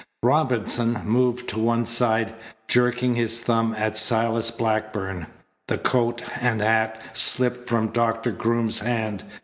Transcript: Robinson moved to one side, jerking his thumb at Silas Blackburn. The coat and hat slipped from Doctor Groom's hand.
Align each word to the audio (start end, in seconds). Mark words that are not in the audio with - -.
Robinson 0.23 0.99
moved 1.05 1.47
to 1.49 1.59
one 1.59 1.85
side, 1.85 2.33
jerking 2.67 3.13
his 3.13 3.39
thumb 3.39 3.75
at 3.77 3.95
Silas 3.95 4.49
Blackburn. 4.49 5.27
The 5.67 5.77
coat 5.77 6.23
and 6.41 6.59
hat 6.59 6.99
slipped 7.13 7.69
from 7.69 7.89
Doctor 7.89 8.31
Groom's 8.31 8.79
hand. 8.79 9.23